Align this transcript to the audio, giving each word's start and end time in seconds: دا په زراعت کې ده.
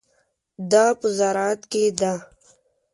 دا 0.71 0.85
په 0.99 1.07
زراعت 1.17 1.61
کې 1.71 1.83
ده. 1.99 2.13